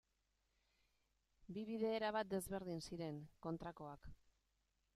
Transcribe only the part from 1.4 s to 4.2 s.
Bi bide erabat desberdin ziren, kontrakoak.